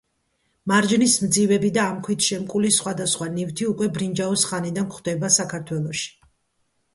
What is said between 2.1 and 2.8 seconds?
შემკული